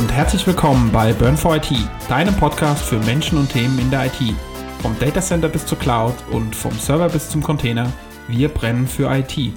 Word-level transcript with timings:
und 0.00 0.10
herzlich 0.10 0.46
willkommen 0.46 0.90
bei 0.90 1.12
Burn 1.12 1.36
for 1.36 1.56
IT, 1.56 1.70
deinem 2.08 2.34
Podcast 2.34 2.82
für 2.86 2.98
Menschen 3.00 3.36
und 3.36 3.52
Themen 3.52 3.78
in 3.78 3.90
der 3.90 4.06
IT. 4.06 4.34
Vom 4.80 4.98
Datacenter 4.98 5.50
bis 5.50 5.66
zur 5.66 5.78
Cloud 5.78 6.14
und 6.30 6.56
vom 6.56 6.72
Server 6.72 7.10
bis 7.10 7.28
zum 7.28 7.42
Container, 7.42 7.92
wir 8.26 8.48
brennen 8.48 8.86
für 8.86 9.14
IT. 9.14 9.52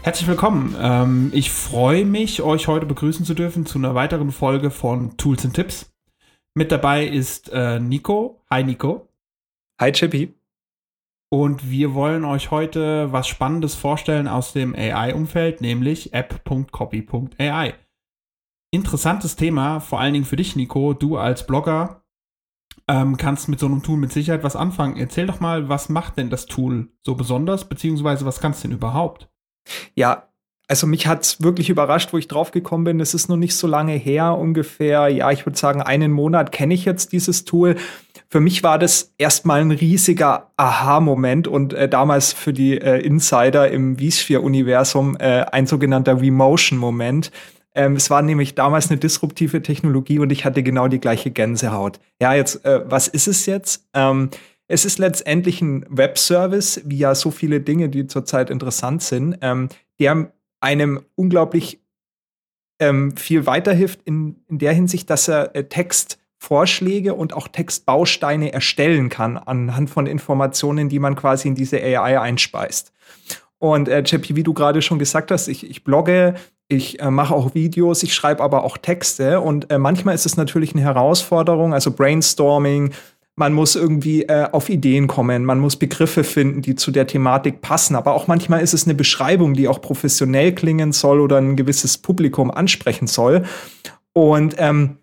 Herzlich 0.00 0.26
willkommen. 0.26 0.74
Ähm, 0.80 1.30
ich 1.34 1.50
freue 1.50 2.06
mich, 2.06 2.40
euch 2.40 2.66
heute 2.66 2.86
begrüßen 2.86 3.26
zu 3.26 3.34
dürfen 3.34 3.66
zu 3.66 3.76
einer 3.76 3.94
weiteren 3.94 4.32
Folge 4.32 4.70
von 4.70 5.18
Tools 5.18 5.44
and 5.44 5.54
Tipps. 5.54 5.92
Mit 6.54 6.72
dabei 6.72 7.04
ist 7.04 7.50
äh, 7.52 7.78
Nico. 7.78 8.40
Hi 8.48 8.64
Nico. 8.64 9.06
Hi 9.78 9.92
Chippy. 9.92 10.32
Und 11.28 11.68
wir 11.70 11.92
wollen 11.92 12.24
euch 12.24 12.50
heute 12.50 13.12
was 13.12 13.28
Spannendes 13.28 13.74
vorstellen 13.74 14.28
aus 14.28 14.54
dem 14.54 14.74
AI-Umfeld, 14.74 15.60
nämlich 15.60 16.14
app.copy.ai 16.14 17.74
interessantes 18.72 19.36
Thema, 19.36 19.78
vor 19.78 20.00
allen 20.00 20.14
Dingen 20.14 20.24
für 20.24 20.36
dich, 20.36 20.56
Nico. 20.56 20.94
Du 20.94 21.16
als 21.16 21.46
Blogger 21.46 22.02
ähm, 22.88 23.16
kannst 23.16 23.48
mit 23.48 23.60
so 23.60 23.66
einem 23.66 23.82
Tool 23.82 23.98
mit 23.98 24.12
Sicherheit 24.12 24.42
was 24.42 24.56
anfangen. 24.56 24.96
Erzähl 24.96 25.26
doch 25.26 25.38
mal, 25.38 25.68
was 25.68 25.88
macht 25.88 26.18
denn 26.18 26.30
das 26.30 26.46
Tool 26.46 26.88
so 27.04 27.14
besonders, 27.14 27.68
beziehungsweise 27.68 28.24
was 28.24 28.40
kannst 28.40 28.64
du 28.64 28.68
denn 28.68 28.76
überhaupt? 28.76 29.28
Ja, 29.94 30.28
also 30.68 30.86
mich 30.86 31.06
hat 31.06 31.22
es 31.22 31.42
wirklich 31.42 31.68
überrascht, 31.68 32.14
wo 32.14 32.18
ich 32.18 32.28
drauf 32.28 32.50
gekommen 32.50 32.84
bin. 32.84 33.00
Es 33.00 33.12
ist 33.12 33.28
noch 33.28 33.36
nicht 33.36 33.54
so 33.54 33.66
lange 33.66 33.92
her, 33.92 34.38
ungefähr, 34.38 35.08
ja, 35.08 35.30
ich 35.30 35.44
würde 35.44 35.58
sagen, 35.58 35.82
einen 35.82 36.12
Monat 36.12 36.50
kenne 36.50 36.72
ich 36.72 36.86
jetzt 36.86 37.12
dieses 37.12 37.44
Tool. 37.44 37.76
Für 38.30 38.40
mich 38.40 38.62
war 38.62 38.78
das 38.78 39.12
erstmal 39.18 39.60
ein 39.60 39.70
riesiger 39.70 40.50
Aha-Moment 40.56 41.46
und 41.46 41.74
äh, 41.74 41.90
damals 41.90 42.32
für 42.32 42.54
die 42.54 42.78
äh, 42.78 43.00
Insider 43.00 43.70
im 43.70 43.98
vSphere-Universum 43.98 45.16
äh, 45.18 45.44
ein 45.52 45.66
sogenannter 45.66 46.18
Remotion-Moment. 46.18 47.30
Ähm, 47.74 47.96
es 47.96 48.10
war 48.10 48.22
nämlich 48.22 48.54
damals 48.54 48.90
eine 48.90 48.98
disruptive 48.98 49.62
Technologie 49.62 50.18
und 50.18 50.30
ich 50.30 50.44
hatte 50.44 50.62
genau 50.62 50.88
die 50.88 51.00
gleiche 51.00 51.30
Gänsehaut. 51.30 52.00
Ja, 52.20 52.34
jetzt, 52.34 52.64
äh, 52.64 52.82
was 52.84 53.08
ist 53.08 53.28
es 53.28 53.46
jetzt? 53.46 53.88
Ähm, 53.94 54.30
es 54.68 54.84
ist 54.84 54.98
letztendlich 54.98 55.60
ein 55.60 55.84
Webservice, 55.88 56.82
wie 56.84 56.98
ja 56.98 57.14
so 57.14 57.30
viele 57.30 57.60
Dinge, 57.60 57.88
die 57.88 58.06
zurzeit 58.06 58.50
interessant 58.50 59.02
sind, 59.02 59.38
ähm, 59.40 59.68
der 59.98 60.32
einem 60.60 61.02
unglaublich 61.14 61.80
ähm, 62.78 63.16
viel 63.16 63.46
weiterhilft 63.46 64.00
in, 64.04 64.36
in 64.48 64.58
der 64.58 64.72
Hinsicht, 64.72 65.08
dass 65.08 65.28
er 65.28 65.54
äh, 65.54 65.64
Textvorschläge 65.64 67.14
und 67.14 67.32
auch 67.32 67.48
Textbausteine 67.48 68.52
erstellen 68.52 69.08
kann 69.08 69.36
anhand 69.36 69.90
von 69.90 70.06
Informationen, 70.06 70.88
die 70.88 70.98
man 70.98 71.16
quasi 71.16 71.48
in 71.48 71.54
diese 71.54 71.80
AI 71.80 72.20
einspeist. 72.20 72.92
Und 73.58 73.88
äh, 73.88 74.00
JP, 74.00 74.36
wie 74.36 74.42
du 74.42 74.54
gerade 74.54 74.82
schon 74.82 74.98
gesagt 74.98 75.30
hast, 75.30 75.46
ich, 75.46 75.68
ich 75.68 75.84
blogge, 75.84 76.34
ich 76.72 77.00
äh, 77.00 77.10
mache 77.10 77.34
auch 77.34 77.54
Videos, 77.54 78.02
ich 78.02 78.14
schreibe 78.14 78.42
aber 78.42 78.64
auch 78.64 78.78
Texte 78.78 79.40
und 79.40 79.70
äh, 79.70 79.78
manchmal 79.78 80.14
ist 80.14 80.26
es 80.26 80.36
natürlich 80.36 80.72
eine 80.72 80.82
Herausforderung, 80.82 81.72
also 81.74 81.92
Brainstorming, 81.92 82.92
man 83.34 83.54
muss 83.54 83.76
irgendwie 83.76 84.24
äh, 84.24 84.48
auf 84.52 84.68
Ideen 84.68 85.06
kommen, 85.06 85.44
man 85.44 85.58
muss 85.58 85.76
Begriffe 85.76 86.22
finden, 86.24 86.62
die 86.62 86.74
zu 86.74 86.90
der 86.90 87.06
Thematik 87.06 87.60
passen, 87.60 87.96
aber 87.96 88.14
auch 88.14 88.26
manchmal 88.26 88.62
ist 88.62 88.74
es 88.74 88.84
eine 88.84 88.94
Beschreibung, 88.94 89.54
die 89.54 89.68
auch 89.68 89.80
professionell 89.80 90.52
klingen 90.52 90.92
soll 90.92 91.20
oder 91.20 91.38
ein 91.38 91.56
gewisses 91.56 91.98
Publikum 91.98 92.50
ansprechen 92.50 93.06
soll. 93.06 93.44
Und 94.12 94.56
ähm, 94.58 94.98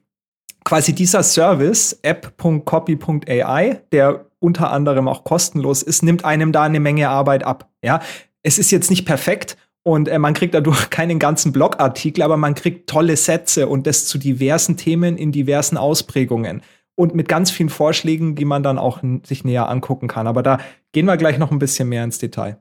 quasi 0.63 0.93
dieser 0.93 1.23
Service, 1.23 1.97
app.copy.ai, 2.03 3.81
der 3.91 4.25
unter 4.39 4.71
anderem 4.71 5.07
auch 5.07 5.23
kostenlos 5.23 5.81
ist, 5.81 6.03
nimmt 6.03 6.23
einem 6.23 6.51
da 6.51 6.63
eine 6.63 6.79
Menge 6.79 7.09
Arbeit 7.09 7.43
ab. 7.43 7.69
Ja, 7.81 8.01
es 8.43 8.59
ist 8.59 8.71
jetzt 8.71 8.89
nicht 8.89 9.05
perfekt 9.05 9.57
und 9.83 10.07
äh, 10.07 10.19
man 10.19 10.33
kriegt 10.33 10.53
dadurch 10.53 10.89
keinen 10.89 11.19
ganzen 11.19 11.51
Blogartikel, 11.51 12.23
aber 12.23 12.37
man 12.37 12.55
kriegt 12.55 12.89
tolle 12.89 13.17
Sätze 13.17 13.67
und 13.67 13.87
das 13.87 14.05
zu 14.05 14.17
diversen 14.17 14.77
Themen 14.77 15.17
in 15.17 15.31
diversen 15.31 15.77
Ausprägungen 15.77 16.61
und 16.95 17.15
mit 17.15 17.29
ganz 17.29 17.49
vielen 17.49 17.69
Vorschlägen, 17.69 18.35
die 18.35 18.45
man 18.45 18.63
dann 18.63 18.77
auch 18.77 19.01
sich 19.23 19.45
näher 19.45 19.69
angucken 19.69 20.07
kann. 20.07 20.27
Aber 20.27 20.43
da 20.43 20.59
gehen 20.91 21.05
wir 21.05 21.17
gleich 21.17 21.37
noch 21.37 21.51
ein 21.51 21.59
bisschen 21.59 21.87
mehr 21.87 22.03
ins 22.03 22.19
Detail. 22.19 22.59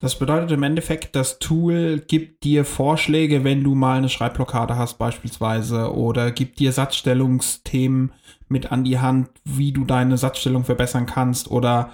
Das 0.00 0.18
bedeutet 0.18 0.50
im 0.50 0.62
Endeffekt, 0.64 1.14
das 1.14 1.38
Tool 1.38 2.02
gibt 2.06 2.42
dir 2.42 2.64
Vorschläge, 2.64 3.44
wenn 3.44 3.62
du 3.62 3.74
mal 3.74 3.96
eine 3.96 4.08
Schreibblockade 4.08 4.76
hast 4.76 4.98
beispielsweise 4.98 5.94
oder 5.94 6.30
gibt 6.30 6.58
dir 6.58 6.72
Satzstellungsthemen 6.72 8.12
mit 8.48 8.72
an 8.72 8.84
die 8.84 8.98
Hand, 8.98 9.30
wie 9.44 9.72
du 9.72 9.84
deine 9.84 10.18
Satzstellung 10.18 10.64
verbessern 10.64 11.06
kannst 11.06 11.50
oder 11.50 11.92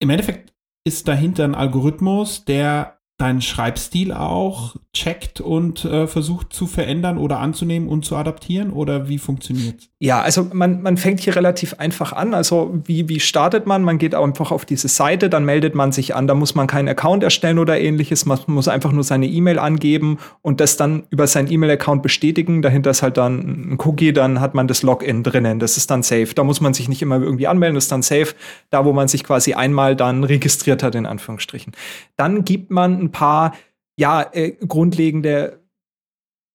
im 0.00 0.10
Endeffekt 0.10 0.52
ist 0.84 1.06
dahinter 1.06 1.44
ein 1.44 1.54
Algorithmus, 1.54 2.44
der 2.44 2.98
deinen 3.22 3.40
Schreibstil 3.40 4.12
auch 4.12 4.74
checkt 4.92 5.40
und 5.40 5.84
äh, 5.84 6.06
versucht 6.06 6.52
zu 6.52 6.66
verändern 6.66 7.16
oder 7.16 7.38
anzunehmen 7.38 7.88
und 7.88 8.04
zu 8.04 8.16
adaptieren? 8.16 8.70
Oder 8.70 9.08
wie 9.08 9.18
funktioniert 9.18 9.88
Ja, 10.00 10.20
also 10.20 10.48
man, 10.52 10.82
man 10.82 10.96
fängt 10.96 11.20
hier 11.20 11.36
relativ 11.36 11.74
einfach 11.78 12.12
an. 12.12 12.34
Also 12.34 12.82
wie, 12.84 13.08
wie 13.08 13.20
startet 13.20 13.64
man? 13.64 13.84
Man 13.84 13.98
geht 13.98 14.14
einfach 14.14 14.50
auf 14.50 14.64
diese 14.64 14.88
Seite, 14.88 15.30
dann 15.30 15.44
meldet 15.44 15.74
man 15.76 15.92
sich 15.92 16.16
an. 16.16 16.26
Da 16.26 16.34
muss 16.34 16.56
man 16.56 16.66
keinen 16.66 16.88
Account 16.88 17.22
erstellen 17.22 17.60
oder 17.60 17.80
ähnliches. 17.80 18.26
Man 18.26 18.40
muss 18.48 18.66
einfach 18.66 18.92
nur 18.92 19.04
seine 19.04 19.26
E-Mail 19.26 19.60
angeben 19.60 20.18
und 20.42 20.60
das 20.60 20.76
dann 20.76 21.04
über 21.10 21.28
seinen 21.28 21.50
E-Mail-Account 21.50 22.02
bestätigen. 22.02 22.60
Dahinter 22.60 22.90
ist 22.90 23.02
halt 23.02 23.16
dann 23.16 23.38
ein 23.72 23.78
Cookie, 23.84 24.12
dann 24.12 24.40
hat 24.40 24.54
man 24.54 24.66
das 24.66 24.82
Login 24.82 25.22
drinnen. 25.22 25.60
Das 25.60 25.76
ist 25.76 25.90
dann 25.92 26.02
safe. 26.02 26.34
Da 26.34 26.42
muss 26.42 26.60
man 26.60 26.74
sich 26.74 26.88
nicht 26.88 27.00
immer 27.02 27.20
irgendwie 27.20 27.46
anmelden, 27.46 27.76
das 27.76 27.84
ist 27.84 27.92
dann 27.92 28.02
safe. 28.02 28.34
Da, 28.70 28.84
wo 28.84 28.92
man 28.92 29.06
sich 29.06 29.22
quasi 29.22 29.54
einmal 29.54 29.94
dann 29.94 30.24
registriert 30.24 30.82
hat, 30.82 30.96
in 30.96 31.06
Anführungsstrichen. 31.06 31.72
Dann 32.16 32.44
gibt 32.44 32.72
man 32.72 33.00
ein 33.00 33.11
paar 33.12 33.54
ja, 33.96 34.28
äh, 34.32 34.52
grundlegende 34.66 35.60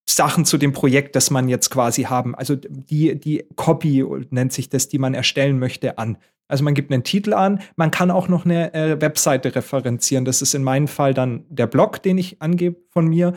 Sachen 0.10 0.46
zu 0.46 0.58
dem 0.58 0.74
Projekt, 0.74 1.16
das 1.16 1.30
man 1.30 1.50
jetzt 1.50 1.70
quasi 1.70 2.04
haben. 2.04 2.34
Also 2.34 2.56
die, 2.56 3.20
die 3.20 3.46
Copy 3.56 4.06
nennt 4.30 4.54
sich 4.54 4.70
das, 4.70 4.88
die 4.88 5.00
man 5.00 5.14
erstellen 5.14 5.60
möchte, 5.60 5.98
an. 5.98 6.18
Also 6.48 6.64
man 6.64 6.74
gibt 6.74 6.92
einen 6.92 7.04
Titel 7.04 7.34
an, 7.34 7.60
man 7.76 7.92
kann 7.92 8.10
auch 8.10 8.30
noch 8.30 8.46
eine 8.46 8.74
äh, 8.74 9.02
Webseite 9.02 9.54
referenzieren. 9.54 10.24
Das 10.24 10.42
ist 10.42 10.56
in 10.56 10.64
meinem 10.64 10.88
Fall 10.88 11.14
dann 11.14 11.46
der 11.50 11.68
Blog, 11.68 12.02
den 12.02 12.18
ich 12.18 12.42
angebe 12.42 12.78
von 12.90 13.08
mir. 13.08 13.34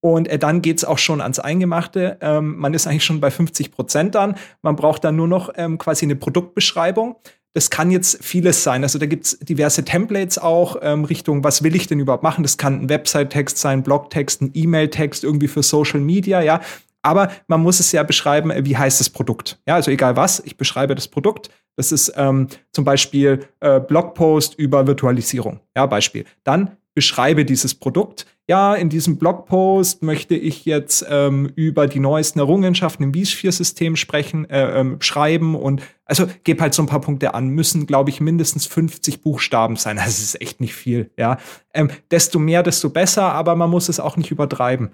Und 0.00 0.28
äh, 0.28 0.38
dann 0.38 0.62
geht's 0.62 0.84
auch 0.84 0.98
schon 0.98 1.20
ans 1.20 1.38
Eingemachte. 1.38 2.18
Ähm, 2.20 2.56
man 2.56 2.74
ist 2.74 2.86
eigentlich 2.86 3.04
schon 3.04 3.20
bei 3.20 3.30
50 3.30 3.70
Prozent 3.70 4.14
dann. 4.14 4.36
Man 4.62 4.76
braucht 4.76 5.04
dann 5.04 5.16
nur 5.16 5.28
noch 5.28 5.50
ähm, 5.56 5.78
quasi 5.78 6.04
eine 6.06 6.16
Produktbeschreibung. 6.16 7.16
Das 7.54 7.70
kann 7.70 7.90
jetzt 7.90 8.22
vieles 8.22 8.62
sein. 8.62 8.82
Also 8.82 8.98
da 8.98 9.06
gibt's 9.06 9.38
diverse 9.40 9.84
Templates 9.84 10.38
auch 10.38 10.76
ähm, 10.82 11.04
Richtung, 11.04 11.42
was 11.44 11.62
will 11.62 11.74
ich 11.74 11.86
denn 11.86 11.98
überhaupt 11.98 12.22
machen? 12.22 12.42
Das 12.42 12.58
kann 12.58 12.82
ein 12.82 12.88
Website-Text 12.88 13.58
sein, 13.58 13.82
Blog-Text, 13.82 14.42
ein 14.42 14.50
E-Mail-Text 14.54 15.24
irgendwie 15.24 15.48
für 15.48 15.62
Social 15.62 16.00
Media, 16.00 16.40
ja. 16.40 16.60
Aber 17.02 17.30
man 17.46 17.62
muss 17.62 17.80
es 17.80 17.92
ja 17.92 18.02
beschreiben, 18.02 18.52
wie 18.64 18.76
heißt 18.76 19.00
das 19.00 19.08
Produkt. 19.08 19.60
Ja, 19.66 19.76
also 19.76 19.90
egal 19.90 20.16
was, 20.16 20.40
ich 20.40 20.56
beschreibe 20.56 20.94
das 20.94 21.08
Produkt. 21.08 21.48
Das 21.76 21.92
ist 21.92 22.12
ähm, 22.16 22.48
zum 22.72 22.84
Beispiel 22.84 23.46
äh, 23.60 23.80
Blogpost 23.80 24.58
über 24.58 24.86
Virtualisierung. 24.86 25.60
Ja, 25.76 25.86
Beispiel. 25.86 26.24
Dann 26.42 26.76
beschreibe 26.98 27.44
dieses 27.44 27.76
Produkt. 27.76 28.26
Ja, 28.48 28.74
in 28.74 28.88
diesem 28.88 29.18
Blogpost 29.18 30.02
möchte 30.02 30.34
ich 30.34 30.64
jetzt 30.64 31.06
ähm, 31.08 31.48
über 31.54 31.86
die 31.86 32.00
neuesten 32.00 32.40
Errungenschaften 32.40 33.04
im 33.04 33.14
vSphere-System 33.14 33.94
sprechen, 33.94 34.50
äh, 34.50 34.80
ähm, 34.80 35.00
schreiben 35.00 35.54
und 35.54 35.80
also 36.06 36.26
gebe 36.42 36.60
halt 36.60 36.74
so 36.74 36.82
ein 36.82 36.86
paar 36.86 37.00
Punkte 37.00 37.34
an. 37.34 37.50
Müssen, 37.50 37.86
glaube 37.86 38.10
ich, 38.10 38.20
mindestens 38.20 38.66
50 38.66 39.22
Buchstaben 39.22 39.76
sein. 39.76 39.96
Das 40.08 40.18
ist 40.18 40.40
echt 40.40 40.60
nicht 40.60 40.74
viel. 40.74 41.12
Ja, 41.16 41.38
ähm, 41.72 41.88
desto 42.10 42.40
mehr, 42.40 42.64
desto 42.64 42.90
besser, 42.90 43.32
aber 43.32 43.54
man 43.54 43.70
muss 43.70 43.88
es 43.88 44.00
auch 44.00 44.16
nicht 44.16 44.32
übertreiben. 44.32 44.90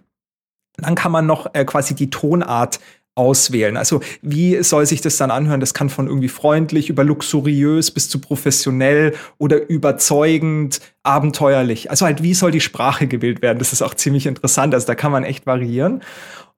Dann 0.76 0.94
kann 0.94 1.10
man 1.10 1.24
noch 1.24 1.54
äh, 1.54 1.64
quasi 1.64 1.94
die 1.94 2.10
Tonart 2.10 2.80
auswählen. 3.14 3.76
Also 3.76 4.00
wie 4.22 4.62
soll 4.62 4.86
sich 4.86 5.00
das 5.00 5.16
dann 5.16 5.30
anhören? 5.30 5.60
Das 5.60 5.74
kann 5.74 5.88
von 5.88 6.08
irgendwie 6.08 6.28
freundlich 6.28 6.90
über 6.90 7.04
luxuriös 7.04 7.90
bis 7.90 8.08
zu 8.08 8.20
professionell 8.20 9.14
oder 9.38 9.68
überzeugend, 9.68 10.80
abenteuerlich. 11.02 11.90
Also 11.90 12.06
halt, 12.06 12.22
wie 12.22 12.34
soll 12.34 12.50
die 12.50 12.60
Sprache 12.60 13.06
gewählt 13.06 13.42
werden? 13.42 13.58
Das 13.58 13.72
ist 13.72 13.82
auch 13.82 13.94
ziemlich 13.94 14.26
interessant. 14.26 14.74
Also 14.74 14.86
da 14.86 14.94
kann 14.94 15.12
man 15.12 15.24
echt 15.24 15.46
variieren. 15.46 16.02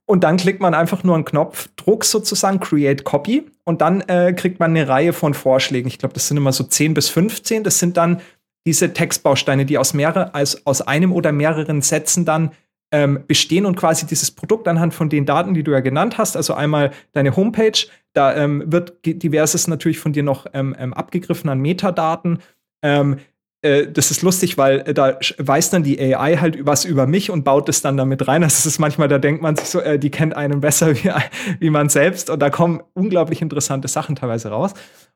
Und 0.06 0.22
dann 0.22 0.36
klickt 0.36 0.60
man 0.60 0.72
einfach 0.72 1.02
nur 1.02 1.16
einen 1.16 1.24
Knopf, 1.24 1.68
Druck 1.76 2.04
sozusagen, 2.04 2.60
Create 2.60 3.04
Copy. 3.04 3.50
Und 3.64 3.80
dann 3.80 4.02
äh, 4.02 4.32
kriegt 4.32 4.60
man 4.60 4.70
eine 4.70 4.88
Reihe 4.88 5.12
von 5.12 5.34
Vorschlägen. 5.34 5.88
Ich 5.88 5.98
glaube, 5.98 6.14
das 6.14 6.28
sind 6.28 6.36
immer 6.36 6.52
so 6.52 6.64
10 6.64 6.94
bis 6.94 7.08
15. 7.08 7.64
Das 7.64 7.80
sind 7.80 7.96
dann 7.96 8.20
diese 8.64 8.92
Textbausteine, 8.92 9.66
die 9.66 9.78
aus 9.78 9.94
mehreren, 9.94 10.32
als 10.32 10.64
aus 10.66 10.80
einem 10.80 11.12
oder 11.12 11.32
mehreren 11.32 11.82
Sätzen 11.82 12.24
dann 12.24 12.52
ähm, 12.92 13.24
bestehen 13.26 13.66
und 13.66 13.76
quasi 13.76 14.06
dieses 14.06 14.30
Produkt 14.30 14.68
anhand 14.68 14.94
von 14.94 15.08
den 15.08 15.26
Daten, 15.26 15.54
die 15.54 15.62
du 15.62 15.72
ja 15.72 15.80
genannt 15.80 16.18
hast, 16.18 16.36
also 16.36 16.54
einmal 16.54 16.92
deine 17.12 17.34
Homepage, 17.36 17.86
da 18.12 18.34
ähm, 18.34 18.62
wird 18.66 19.04
diverses 19.04 19.66
natürlich 19.68 19.98
von 19.98 20.12
dir 20.12 20.22
noch 20.22 20.46
ähm, 20.52 20.74
ähm 20.78 20.94
abgegriffen 20.94 21.50
an 21.50 21.60
Metadaten. 21.60 22.38
Ähm, 22.82 23.18
äh, 23.62 23.88
das 23.88 24.10
ist 24.10 24.22
lustig, 24.22 24.56
weil 24.56 24.80
äh, 24.80 24.94
da 24.94 25.18
weiß 25.38 25.70
dann 25.70 25.82
die 25.82 25.98
AI 26.00 26.36
halt 26.36 26.64
was 26.64 26.84
über 26.84 27.06
mich 27.06 27.30
und 27.30 27.44
baut 27.44 27.68
es 27.68 27.82
dann 27.82 27.96
damit 27.96 28.26
rein. 28.28 28.42
Das 28.42 28.64
ist 28.64 28.78
manchmal, 28.78 29.08
da 29.08 29.18
denkt 29.18 29.42
man 29.42 29.56
sich 29.56 29.68
so, 29.68 29.80
äh, 29.80 29.98
die 29.98 30.10
kennt 30.10 30.36
einen 30.36 30.60
besser 30.60 30.94
wie, 31.04 31.10
wie 31.58 31.70
man 31.70 31.88
selbst 31.88 32.30
und 32.30 32.40
da 32.40 32.50
kommen 32.50 32.82
unglaublich 32.94 33.42
interessante 33.42 33.88
Sachen 33.88 34.16
teilweise 34.16 34.48
raus. 34.48 34.74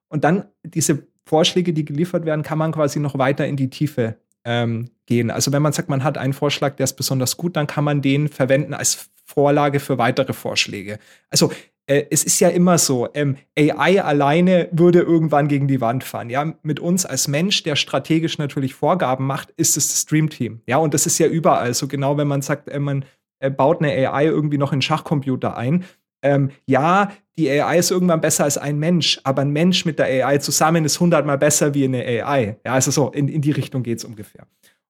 Und 0.09 0.25
dann 0.25 0.47
diese 0.65 1.07
Vorschläge, 1.25 1.73
die 1.73 1.85
geliefert 1.85 2.25
werden, 2.25 2.43
kann 2.43 2.59
man 2.59 2.73
quasi 2.73 2.99
noch 2.99 3.17
weiter 3.17 3.47
in 3.47 3.57
die 3.57 3.71
Tiefe 3.71 4.17
ähm, 4.45 4.91
gehen. 5.07 5.31
Also 5.31 5.53
wenn 5.53 5.63
man 5.63 5.73
sagt, 5.73 5.89
man 5.89 6.05
hat 6.05 6.19
einen 6.19 6.33
Vorschlag, 6.33 6.77
der 6.77 6.85
ist 6.85 6.95
besonders 6.95 7.37
gut, 7.37 7.57
dann 7.57 7.67
kann 7.67 7.85
man 7.85 8.03
den 8.03 8.29
verwenden 8.29 8.75
als 8.75 9.11
Vorlage 9.25 9.81
für 9.81 9.99
weitere 9.99 10.33
Vorschläge. 10.33 10.99
Also 11.31 11.53
äh, 11.87 12.07
es 12.11 12.25
ist 12.25 12.39
ja 12.41 12.49
immer 12.49 12.79
so, 12.79 13.09
ähm, 13.15 13.37
AI 13.59 14.03
alleine 14.03 14.69
würde 14.71 15.01
irgendwann 15.01 15.49
gegen 15.49 15.67
die 15.67 15.81
Wand 15.81 16.05
fahren. 16.05 16.31
Ja, 16.31 16.55
mit 16.63 16.81
uns 16.81 17.05
als 17.05 17.29
Mensch, 17.29 17.63
der 17.65 17.77
strategisch 17.77 18.39
natürlich 18.39 18.75
Vorgaben 18.75 19.27
macht, 19.27 19.51
ist 19.57 19.77
es 19.77 19.89
das 19.89 20.03
Stream-Team. 20.03 20.61
Ja, 20.67 20.79
und 20.79 20.95
das 20.95 21.07
ist 21.07 21.19
ja 21.19 21.27
überall 21.27 21.75
so. 21.75 21.89
Genau, 21.89 22.17
wenn 22.17 22.29
man 22.29 22.43
sagt, 22.43 22.69
äh, 22.69 22.79
man 22.79 23.05
äh, 23.41 23.51
baut 23.51 23.83
eine 23.83 23.91
AI 24.09 24.27
irgendwie 24.27 24.59
noch 24.59 24.73
in 24.73 24.83
Schachcomputer 24.83 25.57
ein. 25.57 25.85
Ähm, 26.23 26.51
ja, 26.67 27.13
die 27.39 27.49
AI 27.51 27.79
ist 27.79 27.91
irgendwann 27.91 28.21
besser 28.21 28.45
als 28.45 28.59
ein 28.59 28.79
Mensch, 28.79 29.21
aber 29.25 29.43
ein 29.43 29.51
Mensch 29.51 29.85
mit 29.85 29.99
der 29.99 30.07
AI 30.07 30.39
zusammen 30.39 30.85
ist 30.85 31.01
hundertmal 31.01 31.39
besser 31.39 31.73
wie 31.75 31.85
eine 31.85 32.05
AI. 32.05 32.59
Ja, 32.65 32.75
also 32.75 32.91
so, 32.91 33.11
in, 33.11 33.29
in 33.29 33.41
die 33.41 33.53
Richtung 33.53 33.83
geht 33.83 33.99
es 33.99 34.05
ungefähr. 34.05 34.47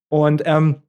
Und 0.09 0.43
ähm, 0.45 0.83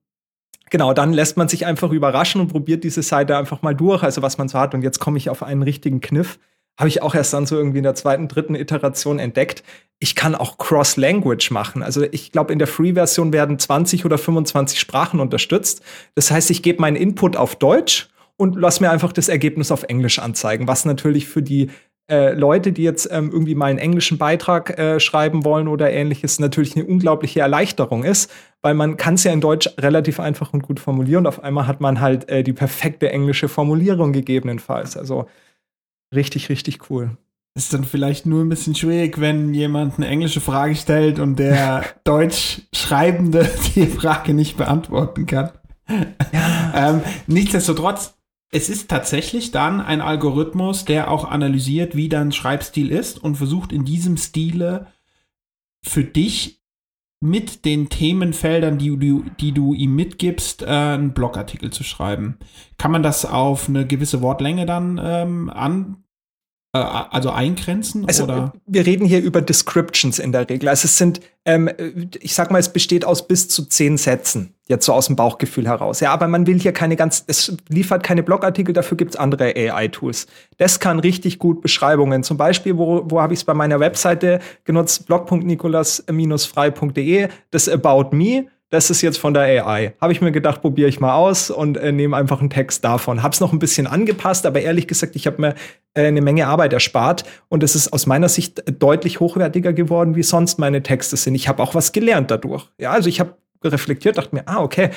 genau, 0.71 0.93
dann 0.93 1.13
lässt 1.13 1.37
man 1.37 1.47
sich 1.47 1.65
einfach 1.65 1.91
überraschen 1.91 2.41
und 2.41 2.47
probiert 2.47 2.83
diese 2.83 3.03
Seite 3.03 3.37
einfach 3.37 3.61
mal 3.61 3.75
durch, 3.75 4.01
also 4.01 4.23
was 4.23 4.39
man 4.39 4.47
so 4.47 4.57
hat. 4.57 4.73
Und 4.73 4.81
jetzt 4.81 4.99
komme 4.99 5.17
ich 5.17 5.29
auf 5.29 5.43
einen 5.43 5.61
richtigen 5.61 6.01
Kniff. 6.01 6.39
Habe 6.79 6.87
ich 6.87 7.03
auch 7.03 7.13
erst 7.13 7.33
dann 7.33 7.45
so 7.45 7.57
irgendwie 7.57 7.77
in 7.77 7.83
der 7.83 7.93
zweiten, 7.93 8.27
dritten 8.27 8.55
Iteration 8.55 9.19
entdeckt. 9.19 9.63
Ich 9.99 10.15
kann 10.15 10.33
auch 10.33 10.57
Cross-Language 10.57 11.51
machen. 11.51 11.83
Also 11.83 12.01
ich 12.01 12.31
glaube, 12.31 12.53
in 12.53 12.57
der 12.57 12.67
Free-Version 12.67 13.33
werden 13.33 13.59
20 13.59 14.03
oder 14.05 14.17
25 14.17 14.79
Sprachen 14.79 15.19
unterstützt. 15.19 15.83
Das 16.15 16.31
heißt, 16.31 16.49
ich 16.49 16.63
gebe 16.63 16.81
meinen 16.81 16.95
Input 16.95 17.37
auf 17.37 17.55
Deutsch 17.55 18.10
und 18.41 18.55
lass 18.55 18.79
mir 18.79 18.89
einfach 18.89 19.13
das 19.13 19.29
Ergebnis 19.29 19.71
auf 19.71 19.83
Englisch 19.83 20.17
anzeigen, 20.17 20.67
was 20.67 20.83
natürlich 20.83 21.27
für 21.27 21.43
die 21.43 21.69
äh, 22.09 22.33
Leute, 22.33 22.71
die 22.71 22.81
jetzt 22.81 23.07
ähm, 23.11 23.29
irgendwie 23.31 23.53
mal 23.53 23.67
einen 23.67 23.77
englischen 23.77 24.17
Beitrag 24.17 24.79
äh, 24.79 24.99
schreiben 24.99 25.45
wollen 25.45 25.67
oder 25.67 25.91
ähnliches, 25.91 26.39
natürlich 26.39 26.75
eine 26.75 26.85
unglaubliche 26.85 27.41
Erleichterung 27.41 28.03
ist, 28.03 28.31
weil 28.63 28.73
man 28.73 28.97
kann 28.97 29.13
es 29.13 29.23
ja 29.25 29.31
in 29.31 29.41
Deutsch 29.41 29.69
relativ 29.79 30.19
einfach 30.19 30.53
und 30.53 30.63
gut 30.63 30.79
formulieren 30.79 31.19
und 31.19 31.27
auf 31.27 31.43
einmal 31.43 31.67
hat 31.67 31.81
man 31.81 32.01
halt 32.01 32.29
äh, 32.29 32.41
die 32.41 32.51
perfekte 32.51 33.11
englische 33.11 33.47
Formulierung 33.47 34.11
gegebenenfalls. 34.11 34.97
Also 34.97 35.27
richtig, 36.13 36.49
richtig 36.49 36.89
cool. 36.89 37.11
Ist 37.53 37.75
dann 37.75 37.83
vielleicht 37.83 38.25
nur 38.25 38.43
ein 38.43 38.49
bisschen 38.49 38.73
schwierig, 38.73 39.21
wenn 39.21 39.53
jemand 39.53 39.97
eine 39.97 40.07
englische 40.07 40.41
Frage 40.41 40.75
stellt 40.75 41.19
und 41.19 41.37
der 41.37 41.83
Deutsch 42.03 42.63
Schreibende 42.73 43.47
die 43.75 43.85
Frage 43.85 44.33
nicht 44.33 44.57
beantworten 44.57 45.27
kann. 45.27 45.51
Ja. 46.33 46.89
ähm, 46.89 47.01
nichtsdestotrotz, 47.27 48.15
es 48.51 48.69
ist 48.69 48.89
tatsächlich 48.89 49.51
dann 49.51 49.79
ein 49.79 50.01
Algorithmus, 50.01 50.83
der 50.83 51.09
auch 51.09 51.23
analysiert, 51.23 51.95
wie 51.95 52.09
dein 52.09 52.33
Schreibstil 52.33 52.91
ist 52.91 53.17
und 53.23 53.35
versucht 53.35 53.71
in 53.71 53.85
diesem 53.85 54.17
Stile 54.17 54.87
für 55.83 56.03
dich 56.03 56.61
mit 57.21 57.65
den 57.65 57.87
Themenfeldern, 57.89 58.77
die 58.77 58.97
du, 58.97 59.23
die 59.39 59.53
du 59.53 59.73
ihm 59.73 59.95
mitgibst, 59.95 60.63
äh, 60.63 60.65
einen 60.65 61.13
Blogartikel 61.13 61.71
zu 61.71 61.83
schreiben. 61.83 62.39
Kann 62.77 62.91
man 62.91 63.03
das 63.03 63.25
auf 63.25 63.69
eine 63.69 63.87
gewisse 63.87 64.21
Wortlänge 64.21 64.65
dann 64.65 64.99
ähm, 65.01 65.49
an, 65.49 66.03
also 66.73 67.31
eingrenzen? 67.31 68.05
Also, 68.07 68.23
oder? 68.23 68.53
wir 68.65 68.85
reden 68.85 69.05
hier 69.05 69.21
über 69.21 69.41
Descriptions 69.41 70.19
in 70.19 70.31
der 70.31 70.49
Regel. 70.49 70.69
Also 70.69 70.85
es 70.85 70.97
sind, 70.97 71.19
ähm, 71.43 71.69
ich 72.19 72.33
sag 72.33 72.49
mal, 72.49 72.59
es 72.59 72.69
besteht 72.69 73.03
aus 73.03 73.27
bis 73.27 73.49
zu 73.49 73.65
zehn 73.65 73.97
Sätzen, 73.97 74.53
jetzt 74.67 74.85
so 74.85 74.93
aus 74.93 75.07
dem 75.07 75.17
Bauchgefühl 75.17 75.67
heraus. 75.67 75.99
Ja, 75.99 76.13
aber 76.13 76.29
man 76.29 76.47
will 76.47 76.57
hier 76.59 76.71
keine 76.71 76.95
ganz, 76.95 77.25
es 77.27 77.57
liefert 77.67 78.03
keine 78.03 78.23
Blogartikel, 78.23 78.73
dafür 78.73 78.95
gibt's 78.95 79.17
andere 79.17 79.53
AI-Tools. 79.53 80.27
Das 80.57 80.79
kann 80.79 80.99
richtig 80.99 81.39
gut 81.39 81.61
Beschreibungen. 81.61 82.23
Zum 82.23 82.37
Beispiel, 82.37 82.77
wo, 82.77 83.03
wo 83.05 83.19
habe 83.19 83.33
ich 83.33 83.39
es 83.39 83.43
bei 83.43 83.53
meiner 83.53 83.81
Webseite 83.81 84.39
genutzt? 84.63 85.07
blog.nikolas-frei.de, 85.07 87.27
das 87.49 87.67
About 87.67 88.15
Me 88.15 88.45
das 88.71 88.89
ist 88.89 89.01
jetzt 89.01 89.17
von 89.17 89.33
der 89.33 89.43
AI. 89.43 89.93
Habe 89.99 90.13
ich 90.13 90.21
mir 90.21 90.31
gedacht, 90.31 90.61
probiere 90.61 90.87
ich 90.87 90.99
mal 90.99 91.13
aus 91.13 91.51
und 91.51 91.77
äh, 91.77 91.91
nehme 91.91 92.15
einfach 92.15 92.39
einen 92.39 92.49
Text 92.49 92.83
davon. 92.83 93.21
Habe 93.21 93.33
es 93.33 93.41
noch 93.41 93.51
ein 93.51 93.59
bisschen 93.59 93.85
angepasst, 93.85 94.45
aber 94.45 94.61
ehrlich 94.61 94.87
gesagt, 94.87 95.15
ich 95.17 95.27
habe 95.27 95.41
mir 95.41 95.55
äh, 95.93 96.07
eine 96.07 96.21
Menge 96.21 96.47
Arbeit 96.47 96.71
erspart 96.71 97.25
und 97.49 97.63
es 97.63 97.75
ist 97.75 97.91
aus 97.91 98.07
meiner 98.07 98.29
Sicht 98.29 98.63
deutlich 98.81 99.19
hochwertiger 99.19 99.73
geworden, 99.73 100.15
wie 100.15 100.23
sonst 100.23 100.57
meine 100.57 100.81
Texte 100.81 101.17
sind. 101.17 101.35
Ich 101.35 101.49
habe 101.49 101.61
auch 101.61 101.75
was 101.75 101.91
gelernt 101.91 102.31
dadurch. 102.31 102.69
Ja, 102.79 102.91
also 102.91 103.09
ich 103.09 103.19
habe 103.19 103.35
reflektiert, 103.61 104.17
dachte 104.17 104.35
mir, 104.35 104.47
ah, 104.47 104.61
okay, 104.61 104.89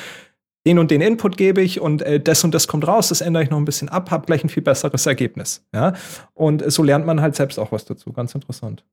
den 0.66 0.78
und 0.78 0.90
den 0.92 1.00
Input 1.00 1.36
gebe 1.36 1.60
ich 1.60 1.80
und 1.80 2.00
äh, 2.02 2.20
das 2.20 2.44
und 2.44 2.54
das 2.54 2.68
kommt 2.68 2.86
raus, 2.86 3.08
das 3.08 3.20
ändere 3.20 3.42
ich 3.42 3.50
noch 3.50 3.58
ein 3.58 3.64
bisschen 3.64 3.88
ab, 3.88 4.12
habe 4.12 4.24
gleich 4.24 4.44
ein 4.44 4.48
viel 4.48 4.62
besseres 4.62 5.04
Ergebnis. 5.06 5.66
Ja? 5.74 5.94
Und 6.32 6.62
äh, 6.62 6.70
so 6.70 6.84
lernt 6.84 7.06
man 7.06 7.20
halt 7.20 7.34
selbst 7.34 7.58
auch 7.58 7.72
was 7.72 7.84
dazu. 7.84 8.12
Ganz 8.12 8.34
interessant. 8.34 8.84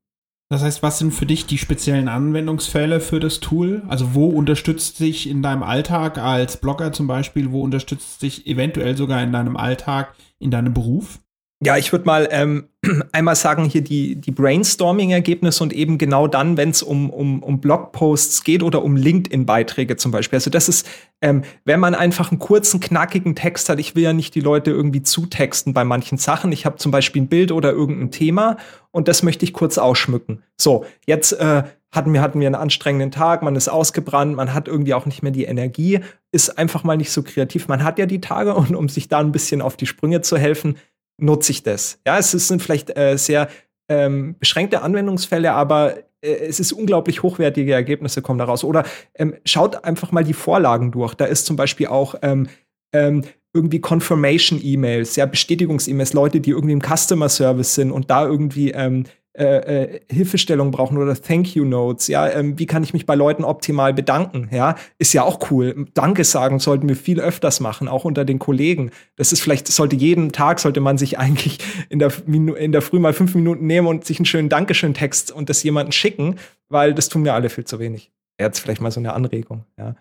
Das 0.51 0.63
heißt, 0.63 0.83
was 0.83 1.00
sind 1.00 1.13
für 1.13 1.25
dich 1.25 1.45
die 1.45 1.57
speziellen 1.57 2.09
Anwendungsfälle 2.09 3.00
für 3.00 3.21
das 3.21 3.39
Tool? 3.39 3.83
Also 3.88 4.13
wo 4.15 4.27
unterstützt 4.27 4.98
sich 4.98 5.30
in 5.30 5.42
deinem 5.42 5.63
Alltag 5.63 6.18
als 6.18 6.57
Blogger 6.57 6.92
zum 6.92 7.07
Beispiel, 7.07 7.53
wo 7.53 7.62
unterstützt 7.62 8.19
sich 8.19 8.45
eventuell 8.48 8.98
sogar 8.98 9.24
in 9.24 9.31
deinem 9.31 9.56
Alltag, 9.56 10.13
in 10.39 10.51
deinem 10.51 10.74
Beruf? 10.74 11.21
Ja, 11.63 11.77
ich 11.77 11.91
würde 11.91 12.05
mal 12.05 12.27
ähm, 12.31 12.69
einmal 13.11 13.35
sagen, 13.35 13.65
hier 13.65 13.81
die, 13.81 14.15
die 14.15 14.31
Brainstorming-Ergebnisse 14.31 15.61
und 15.61 15.73
eben 15.73 15.99
genau 15.99 16.25
dann, 16.25 16.57
wenn 16.57 16.71
es 16.71 16.81
um, 16.81 17.11
um, 17.11 17.43
um 17.43 17.61
Blogposts 17.61 18.43
geht 18.43 18.63
oder 18.63 18.83
um 18.83 18.95
LinkedIn-Beiträge 18.95 19.95
zum 19.95 20.11
Beispiel. 20.11 20.37
Also 20.37 20.49
das 20.49 20.67
ist, 20.67 20.89
ähm, 21.21 21.43
wenn 21.63 21.79
man 21.79 21.93
einfach 21.93 22.31
einen 22.31 22.39
kurzen, 22.39 22.79
knackigen 22.79 23.35
Text 23.35 23.69
hat, 23.69 23.79
ich 23.79 23.95
will 23.95 24.01
ja 24.01 24.13
nicht 24.13 24.33
die 24.33 24.39
Leute 24.39 24.71
irgendwie 24.71 25.03
zutexten 25.03 25.71
bei 25.75 25.83
manchen 25.83 26.17
Sachen. 26.17 26.51
Ich 26.51 26.65
habe 26.65 26.77
zum 26.77 26.91
Beispiel 26.91 27.21
ein 27.21 27.27
Bild 27.27 27.51
oder 27.51 27.71
irgendein 27.71 28.09
Thema 28.09 28.57
und 28.89 29.07
das 29.07 29.21
möchte 29.21 29.45
ich 29.45 29.53
kurz 29.53 29.77
ausschmücken. 29.77 30.41
So, 30.57 30.85
jetzt 31.05 31.33
äh, 31.33 31.61
hatten 31.91 32.13
wir, 32.13 32.21
hatten 32.21 32.39
wir 32.39 32.47
einen 32.47 32.55
anstrengenden 32.55 33.11
Tag, 33.11 33.43
man 33.43 33.55
ist 33.55 33.67
ausgebrannt, 33.67 34.35
man 34.35 34.53
hat 34.53 34.67
irgendwie 34.67 34.93
auch 34.93 35.05
nicht 35.05 35.21
mehr 35.21 35.31
die 35.31 35.43
Energie, 35.43 35.99
ist 36.31 36.57
einfach 36.57 36.83
mal 36.83 36.97
nicht 36.97 37.11
so 37.11 37.21
kreativ. 37.21 37.67
Man 37.67 37.83
hat 37.83 37.99
ja 37.99 38.05
die 38.05 38.21
Tage 38.21 38.55
und 38.55 38.75
um 38.75 38.89
sich 38.89 39.09
da 39.09 39.19
ein 39.19 39.31
bisschen 39.31 39.61
auf 39.61 39.75
die 39.75 39.85
Sprünge 39.85 40.21
zu 40.21 40.37
helfen, 40.37 40.77
nutze 41.21 41.51
ich 41.51 41.63
das. 41.63 42.00
Ja, 42.06 42.18
es 42.18 42.31
sind 42.31 42.62
vielleicht 42.62 42.97
äh, 42.97 43.18
sehr 43.18 43.47
ähm, 43.89 44.35
beschränkte 44.39 44.81
Anwendungsfälle, 44.81 45.53
aber 45.53 45.97
äh, 46.21 46.31
es 46.31 46.59
ist 46.59 46.71
unglaublich 46.73 47.23
hochwertige 47.23 47.73
Ergebnisse 47.73 48.21
kommen 48.21 48.39
daraus. 48.39 48.63
Oder 48.63 48.83
ähm, 49.15 49.35
schaut 49.45 49.83
einfach 49.83 50.12
mal 50.12 50.23
die 50.23 50.33
Vorlagen 50.33 50.91
durch. 50.91 51.13
Da 51.13 51.25
ist 51.25 51.45
zum 51.45 51.56
Beispiel 51.56 51.88
auch 51.88 52.15
ähm, 52.21 52.47
ähm 52.94 53.23
irgendwie 53.53 53.81
Confirmation-E-Mails, 53.81 55.18
ja, 55.18 55.25
Bestätigungs-E-Mails, 55.25 56.13
Leute, 56.13 56.39
die 56.39 56.51
irgendwie 56.51 56.71
im 56.71 56.81
Customer 56.81 57.27
Service 57.27 57.75
sind 57.75 57.91
und 57.91 58.09
da 58.09 58.25
irgendwie 58.25 58.71
ähm, 58.71 59.03
äh, 59.33 59.83
äh, 59.93 59.99
Hilfestellung 60.11 60.71
brauchen 60.71 60.97
oder 60.97 61.15
Thank 61.15 61.55
You 61.55 61.63
Notes, 61.63 62.07
ja, 62.07 62.27
ähm, 62.27 62.59
wie 62.59 62.65
kann 62.65 62.83
ich 62.83 62.91
mich 62.93 63.05
bei 63.05 63.15
Leuten 63.15 63.45
optimal 63.45 63.93
bedanken, 63.93 64.50
ja, 64.51 64.75
ist 64.97 65.13
ja 65.13 65.23
auch 65.23 65.50
cool. 65.50 65.85
Danke 65.93 66.25
sagen 66.25 66.59
sollten 66.59 66.89
wir 66.89 66.97
viel 66.97 67.21
öfters 67.21 67.61
machen, 67.61 67.88
auch 67.88 68.03
unter 68.03 68.25
den 68.25 68.39
Kollegen. 68.39 68.91
Das 69.15 69.31
ist 69.31 69.41
vielleicht, 69.41 69.69
sollte 69.69 69.95
jeden 69.95 70.33
Tag 70.33 70.59
sollte 70.59 70.81
man 70.81 70.97
sich 70.97 71.17
eigentlich 71.19 71.59
in 71.88 72.00
der, 72.00 72.11
in 72.27 72.73
der 72.73 72.81
Früh 72.81 73.00
mal 73.00 73.13
fünf 73.13 73.33
Minuten 73.33 73.67
nehmen 73.67 73.88
und 73.88 74.03
sich 74.03 74.19
einen 74.19 74.25
schönen 74.25 74.50
Dankeschön-Text 74.50 75.31
und 75.31 75.50
das 75.50 75.63
jemanden 75.63 75.93
schicken, 75.93 76.35
weil 76.67 76.93
das 76.93 77.07
tun 77.07 77.23
wir 77.23 77.33
alle 77.33 77.50
viel 77.50 77.63
zu 77.63 77.79
wenig. 77.79 78.11
Jetzt 78.38 78.59
vielleicht 78.59 78.81
mal 78.81 78.91
so 78.91 79.00
eine 79.00 79.13
Anregung, 79.13 79.63
ja. 79.77 79.95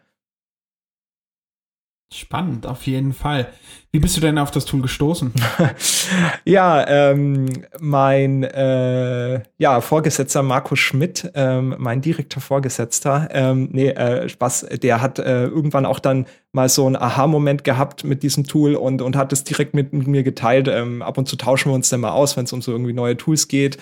Spannend, 2.21 2.67
auf 2.67 2.83
jeden 2.87 3.15
Fall. 3.15 3.49
Wie 3.93 3.99
bist 3.99 4.15
du 4.15 4.21
denn 4.21 4.37
auf 4.37 4.51
das 4.51 4.67
Tool 4.67 4.83
gestoßen? 4.83 5.33
ja, 6.45 6.87
ähm, 6.87 7.47
mein 7.81 8.43
äh, 8.43 9.43
ja, 9.57 9.81
Vorgesetzter 9.81 10.43
Markus 10.43 10.81
Schmidt, 10.81 11.33
ähm, 11.35 11.77
mein 11.79 12.03
direkter 12.03 12.43
Vorgesetzter, 12.43 13.31
ähm, 13.33 13.71
nee, 13.73 13.89
äh, 13.89 14.29
Spaß, 14.29 14.67
der 14.83 15.01
hat 15.01 15.19
äh, 15.19 15.47
irgendwann 15.47 15.87
auch 15.87 15.99
dann 15.99 16.27
mal 16.53 16.69
so 16.69 16.87
einen 16.87 16.97
Aha-Moment 16.97 17.65
gehabt 17.65 18.05
mit 18.05 18.23
diesem 18.23 18.45
Tool 18.45 18.75
und, 18.75 19.01
und 19.01 19.17
hat 19.17 19.33
es 19.33 19.43
direkt 19.45 19.73
mit, 19.73 19.95
mit, 19.95 20.07
mir 20.07 20.23
geteilt. 20.23 20.69
Ähm, 20.69 21.01
ab 21.01 21.17
und 21.17 21.27
zu 21.27 21.37
tauschen 21.37 21.71
wir 21.71 21.75
uns 21.75 21.89
dann 21.89 22.01
mal 22.01 22.11
aus, 22.11 22.37
wenn 22.37 22.45
es 22.45 22.53
um 22.53 22.61
so 22.61 22.71
irgendwie 22.71 22.93
neue 22.93 23.17
Tools 23.17 23.49
geht. 23.49 23.79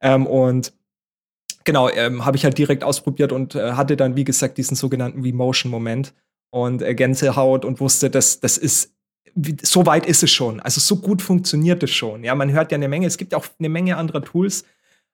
Ähm, 0.00 0.28
und 0.28 0.72
genau, 1.64 1.88
ähm, 1.88 2.24
habe 2.24 2.36
ich 2.36 2.44
halt 2.44 2.56
direkt 2.58 2.84
ausprobiert 2.84 3.32
und 3.32 3.56
äh, 3.56 3.72
hatte 3.72 3.96
dann, 3.96 4.14
wie 4.14 4.24
gesagt, 4.24 4.56
diesen 4.56 4.76
sogenannten 4.76 5.24
V-Motion-Moment 5.24 6.14
und 6.52 6.82
äh, 6.82 6.94
Gänsehaut 6.94 7.64
und 7.64 7.80
wusste, 7.80 8.10
dass 8.10 8.38
das 8.40 8.58
ist 8.58 8.94
so 9.62 9.86
weit 9.86 10.04
ist 10.04 10.22
es 10.22 10.30
schon. 10.30 10.60
Also 10.60 10.80
so 10.80 10.96
gut 10.96 11.22
funktioniert 11.22 11.82
es 11.82 11.90
schon. 11.90 12.22
Ja, 12.22 12.34
man 12.34 12.52
hört 12.52 12.70
ja 12.70 12.76
eine 12.76 12.88
Menge. 12.88 13.06
Es 13.06 13.16
gibt 13.16 13.34
auch 13.34 13.46
eine 13.58 13.70
Menge 13.70 13.96
anderer 13.96 14.22
Tools. 14.22 14.64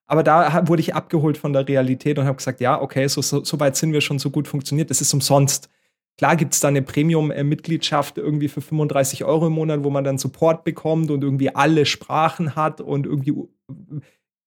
Aber 0.07 0.25
da 0.25 0.67
wurde 0.67 0.81
ich 0.81 0.95
abgeholt 0.95 1.39
von 1.39 1.53
der 1.53 1.69
Realität 1.69 2.19
und 2.19 2.25
habe 2.25 2.37
gesagt, 2.37 2.61
ja, 2.61 2.81
okay, 2.81 3.07
so, 3.07 3.23
so, 3.23 3.45
so, 3.45 3.61
weit 3.61 3.77
sind 3.77 3.93
wir 3.93 4.01
schon, 4.01 4.19
so 4.19 4.31
gut 4.31 4.49
funktioniert. 4.49 4.91
Das 4.91 5.01
ist 5.01 5.15
umsonst. 5.15 5.69
Klar 6.17 6.35
gibt 6.35 6.55
es 6.55 6.61
da 6.61 6.67
eine 6.67 6.83
Premium-Mitgliedschaft 6.83 8.19
irgendwie 8.19 8.49
für 8.49 8.61
35 8.61 9.25
Euro 9.25 9.47
im 9.47 9.53
Monat, 9.53 9.85
wo 9.85 9.91
man 9.91 10.03
dann 10.03 10.19
Support 10.19 10.65
bekommt 10.65 11.13
und 11.13 11.23
irgendwie 11.23 11.55
alle 11.55 11.87
Sprachen 11.87 12.57
hat 12.57 12.81
und 12.81 13.07
irgendwie 13.07 13.35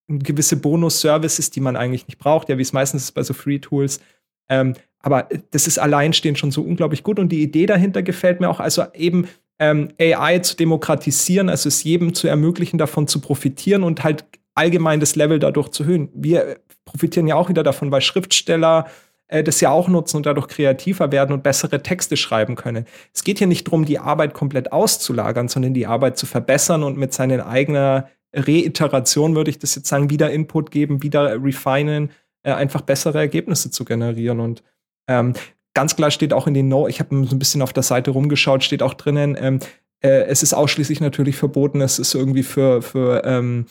gewisse 0.10 0.58
Bonus-Services, 0.58 1.52
die 1.52 1.62
man 1.62 1.78
eigentlich 1.78 2.08
nicht 2.08 2.18
braucht, 2.18 2.50
ja, 2.50 2.58
wie 2.58 2.64
es 2.64 2.74
meistens 2.74 3.04
ist 3.04 3.12
bei 3.14 3.24
so 3.24 3.34
Free-Tools. 3.34 4.02
Ähm, 4.50 4.74
aber 5.02 5.28
das 5.52 5.68
ist 5.68 5.80
alleinstehend 5.80 6.38
schon 6.38 6.52
so 6.52 6.62
unglaublich 6.62 7.04
gut 7.04 7.20
und 7.20 7.30
die 7.30 7.42
Idee 7.42 7.66
dahinter 7.66 8.04
gefällt 8.04 8.40
mir 8.40 8.50
auch. 8.50 8.60
Also 8.60 8.84
eben 8.94 9.28
ähm, 9.60 9.90
AI 10.00 10.40
zu 10.40 10.56
demokratisieren, 10.56 11.50
also 11.50 11.68
es 11.68 11.84
jedem 11.84 12.14
zu 12.14 12.28
ermöglichen, 12.28 12.78
davon 12.78 13.08
zu 13.08 13.20
profitieren 13.22 13.84
und 13.84 14.04
halt 14.04 14.26
allgemein 14.56 15.00
das 15.00 15.16
Level 15.16 15.40
dadurch 15.40 15.70
zu 15.70 15.84
erhöhen. 15.84 16.10
Wir 16.14 16.58
profitieren 16.86 17.28
ja 17.28 17.36
auch 17.36 17.50
wieder 17.50 17.64
davon, 17.64 17.92
weil 17.92 18.02
Schriftsteller, 18.02 18.88
äh, 19.28 19.44
das 19.44 19.62
ja 19.62 19.70
auch 19.70 19.88
nutzen 19.88 20.18
und 20.18 20.26
dadurch 20.26 20.48
kreativer 20.48 21.12
werden 21.12 21.32
und 21.32 21.44
bessere 21.44 21.82
Texte 21.82 22.18
schreiben 22.18 22.56
können. 22.56 22.86
Es 23.14 23.24
geht 23.24 23.38
hier 23.38 23.48
nicht 23.48 23.68
darum, 23.68 23.86
die 23.86 24.00
Arbeit 24.00 24.34
komplett 24.34 24.72
auszulagern, 24.72 25.48
sondern 25.48 25.74
die 25.74 25.88
Arbeit 25.88 26.18
zu 26.18 26.26
verbessern 26.26 26.84
und 26.84 26.98
mit 26.98 27.14
seinen 27.14 27.42
eigenen 27.42 28.04
Reiteration, 28.34 29.36
würde 29.36 29.50
ich 29.50 29.60
das 29.60 29.76
jetzt 29.76 29.88
sagen, 29.88 30.10
wieder 30.10 30.32
Input 30.32 30.72
geben, 30.72 31.04
wieder 31.04 31.42
refinen, 31.44 32.12
äh, 32.44 32.52
einfach 32.52 32.82
bessere 32.82 33.20
Ergebnisse 33.20 33.72
zu 33.72 33.86
generieren. 33.86 34.40
Und 34.40 34.64
ähm, 35.08 35.34
ganz 35.74 35.96
klar 35.96 36.12
steht 36.12 36.34
auch 36.34 36.48
in 36.48 36.54
den 36.54 36.68
No, 36.68 36.88
ich 36.88 37.00
habe 37.00 37.16
so 37.28 37.36
ein 37.36 37.40
bisschen 37.40 37.62
auf 37.62 37.74
der 37.74 37.84
Seite 37.84 38.12
rumgeschaut, 38.12 38.64
steht 38.64 38.84
auch 38.84 38.94
drinnen, 38.94 39.38
ähm, 39.40 39.60
äh, 40.02 40.26
es 40.26 40.44
ist 40.44 40.54
ausschließlich 40.54 41.00
natürlich 41.00 41.36
verboten, 41.38 41.82
es 41.82 42.00
ist 42.00 42.14
irgendwie 42.16 42.44
für, 42.44 42.82
für, 42.82 43.24
ähm, 43.26 43.66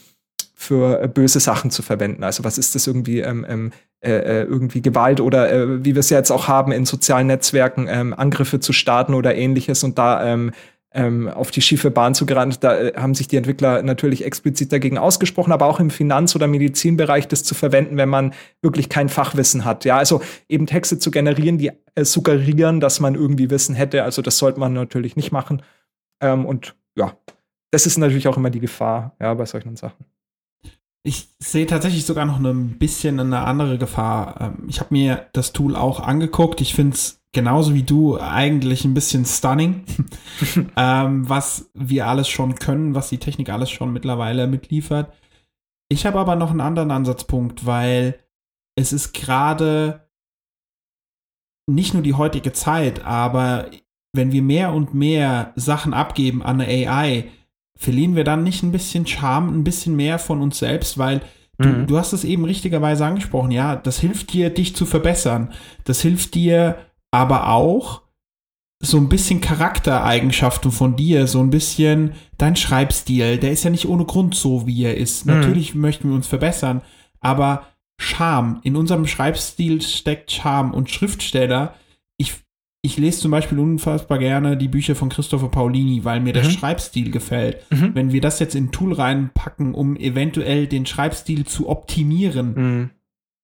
für 0.55 1.09
böse 1.09 1.41
Sachen 1.41 1.71
zu 1.71 1.83
verwenden. 1.83 2.23
Also 2.23 2.45
was 2.45 2.59
ist 2.59 2.75
das 2.75 2.87
irgendwie, 2.87 3.21
ähm, 3.21 3.47
ähm 3.49 3.73
äh, 4.03 4.13
äh, 4.13 4.43
irgendwie 4.45 4.81
Gewalt 4.81 5.21
oder 5.21 5.53
äh, 5.53 5.85
wie 5.85 5.95
wir 5.95 6.01
es 6.01 6.09
ja 6.09 6.17
jetzt 6.17 6.31
auch 6.31 6.49
haben 6.49 6.73
in 6.73 6.87
sozialen 6.87 7.27
Netzwerken, 7.27 7.87
ähm, 7.87 8.15
Angriffe 8.15 8.59
zu 8.59 8.73
starten 8.73 9.13
oder 9.13 9.35
ähnliches 9.35 9.85
und 9.85 9.99
da 9.99 10.25
ähm, 10.93 11.29
auf 11.29 11.51
die 11.51 11.63
schiefe 11.63 11.91
Bahn 11.91 12.15
zu 12.15 12.27
geraten. 12.27 12.55
Da 12.61 12.77
äh, 12.77 12.93
haben 12.97 13.15
sich 13.15 13.29
die 13.29 13.37
Entwickler 13.37 13.83
natürlich 13.83 14.25
explizit 14.25 14.73
dagegen 14.73 14.99
ausgesprochen, 14.99 15.53
aber 15.53 15.67
auch 15.67 15.81
im 15.81 15.91
Finanz- 15.91 16.35
oder 16.35 16.47
Medizinbereich 16.47 17.29
das 17.29 17.45
zu 17.45 17.55
verwenden, 17.55 17.97
wenn 17.97 18.09
man 18.09 18.35
wirklich 18.61 18.89
kein 18.89 19.09
Fachwissen 19.09 19.65
hat. 19.65 19.85
Ja, 19.85 19.99
also 19.99 20.21
eben 20.49 20.67
Texte 20.67 20.99
zu 20.99 21.11
generieren, 21.11 21.59
die 21.59 21.71
äh, 21.95 22.05
suggerieren, 22.05 22.81
dass 22.81 23.01
man 23.01 23.15
irgendwie 23.15 23.51
Wissen 23.51 23.75
hätte. 23.75 24.03
Also 24.03 24.23
das 24.23 24.39
sollte 24.39 24.59
man 24.59 24.73
natürlich 24.73 25.17
nicht 25.17 25.31
machen. 25.31 25.63
Ähm, 26.21 26.45
und 26.45 26.75
ja, 26.97 27.17
das 27.71 27.87
ist 27.87 27.97
natürlich 27.97 28.27
auch 28.27 28.37
immer 28.37 28.51
die 28.51 28.61
Gefahr, 28.61 29.15
ja, 29.21 29.33
bei 29.35 29.47
solchen 29.47 29.77
Sachen. 29.77 30.05
Ich 31.03 31.29
sehe 31.39 31.67
tatsächlich 31.67 32.05
sogar 32.05 32.27
noch 32.27 32.39
ein 32.39 32.79
bisschen 32.79 33.21
eine 33.21 33.41
andere 33.41 33.79
Gefahr. 33.79 34.41
Ähm, 34.41 34.67
ich 34.69 34.81
habe 34.81 34.93
mir 34.93 35.27
das 35.33 35.53
Tool 35.53 35.77
auch 35.77 36.01
angeguckt. 36.01 36.61
Ich 36.61 36.75
finde 36.75 36.95
es 36.95 37.20
genauso 37.33 37.75
wie 37.75 37.83
du 37.83 38.19
eigentlich 38.19 38.85
ein 38.85 38.95
bisschen 38.95 39.25
stunning, 39.25 39.85
ähm, 40.77 41.29
was 41.29 41.71
wir 41.75 42.07
alles 42.07 42.29
schon 42.29 42.57
können, 42.57 42.95
was 42.95 43.09
die 43.09 43.19
Technik 43.19 43.51
alles 43.51 43.71
schon 43.71 43.93
mittlerweile 43.93 44.47
mitliefert. 44.47 45.13
Ich 45.89 46.07
habe 46.07 46.19
aber 46.19 46.37
noch 46.37 46.51
einen 46.51 46.61
anderen 46.61 46.91
Ansatzpunkt, 46.91 47.67
weil 47.67 48.19
es 48.77 48.93
ist 48.93 49.13
gerade 49.13 50.09
nicht 51.69 51.95
nur 51.95 52.03
die 52.03 52.15
heutige 52.15 52.53
Zeit, 52.53 53.05
aber 53.05 53.71
wenn 54.13 54.33
wir 54.33 54.43
mehr 54.43 54.73
und 54.73 54.95
mehr 54.95 55.53
Sachen 55.57 55.95
abgeben 55.95 56.43
an 56.43 56.61
eine 56.61 56.89
AI, 56.89 57.29
verlieren 57.77 58.17
wir 58.17 58.25
dann 58.25 58.43
nicht 58.43 58.63
ein 58.63 58.73
bisschen 58.73 59.07
Charme, 59.07 59.49
ein 59.49 59.65
bisschen 59.65 59.95
mehr 59.97 60.19
von 60.19 60.43
uns 60.43 60.59
selbst, 60.59 60.99
weil 60.99 61.21
du, 61.59 61.69
mhm. 61.69 61.87
du 61.87 61.97
hast 61.97 62.13
es 62.13 62.25
eben 62.25 62.45
richtigerweise 62.45 63.07
angesprochen, 63.07 63.53
ja, 63.53 63.77
das 63.77 64.01
hilft 64.01 64.33
dir, 64.33 64.51
dich 64.51 64.75
zu 64.75 64.85
verbessern. 64.85 65.53
Das 65.85 66.01
hilft 66.03 66.35
dir, 66.35 66.77
aber 67.11 67.49
auch 67.49 68.03
so 68.83 68.97
ein 68.97 69.09
bisschen 69.09 69.41
Charaktereigenschaften 69.41 70.73
von 70.73 70.97
dir, 70.97 71.27
so 71.27 71.41
ein 71.41 71.51
bisschen 71.51 72.13
dein 72.39 72.57
Schreibstil, 72.57 73.37
der 73.37 73.53
ist 73.53 73.65
ja 73.65 73.71
nicht 73.71 73.87
ohne 73.87 74.07
Grund 74.07 74.35
so, 74.35 74.67
wie 74.67 74.85
er 74.85 74.97
ist. 74.97 75.27
Mhm. 75.27 75.35
Natürlich 75.35 75.75
möchten 75.75 76.09
wir 76.09 76.15
uns 76.15 76.27
verbessern, 76.27 76.83
aber 77.21 77.67
Charme, 78.01 78.61
in 78.63 78.77
unserem 78.77 79.07
Schreibstil 79.07 79.83
steckt 79.83 80.33
Charme 80.33 80.73
und 80.73 80.89
Schriftsteller. 80.89 81.75
Ich, 82.17 82.33
ich 82.81 82.97
lese 82.97 83.21
zum 83.21 83.31
Beispiel 83.31 83.59
unfassbar 83.59 84.19
gerne 84.19 84.57
die 84.57 84.69
Bücher 84.69 84.95
von 84.95 85.11
Christopher 85.11 85.49
Paulini, 85.49 86.03
weil 86.05 86.21
mir 86.21 86.31
mhm. 86.31 86.35
der 86.35 86.45
Schreibstil 86.45 87.11
gefällt. 87.11 87.71
Mhm. 87.71 87.95
Wenn 87.95 88.13
wir 88.13 88.23
das 88.23 88.39
jetzt 88.39 88.55
in 88.55 88.67
ein 88.67 88.73
Tool 88.73 88.95
reinpacken, 88.95 89.75
um 89.75 89.97
eventuell 89.97 90.67
den 90.67 90.87
Schreibstil 90.87 91.45
zu 91.45 91.69
optimieren, 91.69 92.55
mhm. 92.55 92.91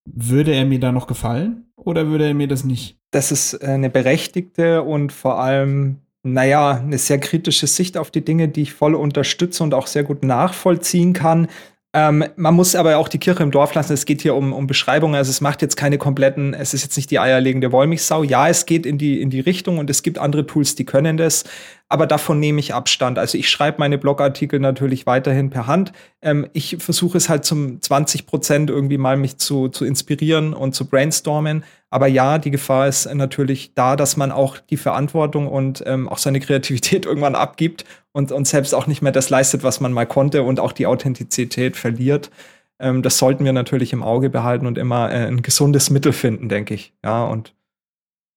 würde 0.06 0.54
er 0.54 0.64
mir 0.64 0.80
da 0.80 0.92
noch 0.92 1.06
gefallen? 1.06 1.66
oder 1.86 2.08
würde 2.08 2.26
er 2.26 2.34
mir 2.34 2.48
das 2.48 2.64
nicht? 2.64 2.98
Das 3.16 3.32
ist 3.32 3.54
äh, 3.54 3.68
eine 3.68 3.88
berechtigte 3.88 4.82
und 4.82 5.10
vor 5.10 5.40
allem, 5.40 6.00
naja, 6.22 6.72
eine 6.72 6.98
sehr 6.98 7.18
kritische 7.18 7.66
Sicht 7.66 7.96
auf 7.96 8.10
die 8.10 8.22
Dinge, 8.22 8.46
die 8.48 8.60
ich 8.60 8.74
voll 8.74 8.94
unterstütze 8.94 9.62
und 9.62 9.72
auch 9.72 9.86
sehr 9.86 10.02
gut 10.02 10.22
nachvollziehen 10.22 11.14
kann. 11.14 11.48
Ähm, 11.94 12.26
man 12.36 12.52
muss 12.52 12.74
aber 12.74 12.98
auch 12.98 13.08
die 13.08 13.16
Kirche 13.16 13.42
im 13.42 13.50
Dorf 13.50 13.72
lassen. 13.72 13.94
Es 13.94 14.04
geht 14.04 14.20
hier 14.20 14.34
um, 14.34 14.52
um 14.52 14.66
Beschreibungen. 14.66 15.14
Also 15.14 15.30
es 15.30 15.40
macht 15.40 15.62
jetzt 15.62 15.76
keine 15.76 15.96
kompletten, 15.96 16.52
es 16.52 16.74
ist 16.74 16.82
jetzt 16.82 16.94
nicht 16.98 17.10
die 17.10 17.18
eierlegende 17.18 17.72
Wollmilchsau. 17.72 18.22
Ja, 18.22 18.50
es 18.50 18.66
geht 18.66 18.84
in 18.84 18.98
die, 18.98 19.22
in 19.22 19.30
die 19.30 19.40
Richtung 19.40 19.78
und 19.78 19.88
es 19.88 20.02
gibt 20.02 20.18
andere 20.18 20.46
Tools, 20.46 20.74
die 20.74 20.84
können 20.84 21.16
das. 21.16 21.44
Aber 21.88 22.06
davon 22.06 22.38
nehme 22.38 22.60
ich 22.60 22.74
Abstand. 22.74 23.18
Also 23.18 23.38
ich 23.38 23.48
schreibe 23.48 23.78
meine 23.78 23.96
Blogartikel 23.96 24.60
natürlich 24.60 25.06
weiterhin 25.06 25.48
per 25.48 25.66
Hand. 25.66 25.92
Ähm, 26.20 26.46
ich 26.52 26.76
versuche 26.80 27.16
es 27.16 27.30
halt 27.30 27.46
zum 27.46 27.80
20 27.80 28.26
Prozent 28.26 28.68
irgendwie 28.68 28.98
mal 28.98 29.16
mich 29.16 29.38
zu, 29.38 29.68
zu 29.68 29.86
inspirieren 29.86 30.52
und 30.52 30.74
zu 30.74 30.86
brainstormen. 30.86 31.64
Aber 31.96 32.08
ja, 32.08 32.36
die 32.36 32.50
Gefahr 32.50 32.88
ist 32.88 33.10
natürlich 33.14 33.72
da, 33.72 33.96
dass 33.96 34.18
man 34.18 34.30
auch 34.30 34.58
die 34.58 34.76
Verantwortung 34.76 35.48
und 35.48 35.82
ähm, 35.86 36.10
auch 36.10 36.18
seine 36.18 36.40
Kreativität 36.40 37.06
irgendwann 37.06 37.34
abgibt 37.34 37.86
und, 38.12 38.32
und 38.32 38.46
selbst 38.46 38.74
auch 38.74 38.86
nicht 38.86 39.00
mehr 39.00 39.12
das 39.12 39.30
leistet, 39.30 39.62
was 39.62 39.80
man 39.80 39.94
mal 39.94 40.04
konnte 40.04 40.42
und 40.42 40.60
auch 40.60 40.72
die 40.72 40.86
Authentizität 40.86 41.74
verliert. 41.74 42.30
Ähm, 42.78 43.00
das 43.00 43.16
sollten 43.16 43.46
wir 43.46 43.54
natürlich 43.54 43.94
im 43.94 44.02
Auge 44.02 44.28
behalten 44.28 44.66
und 44.66 44.76
immer 44.76 45.10
äh, 45.10 45.26
ein 45.26 45.40
gesundes 45.40 45.88
Mittel 45.88 46.12
finden, 46.12 46.50
denke 46.50 46.74
ich. 46.74 46.92
Ja, 47.02 47.24
und 47.24 47.54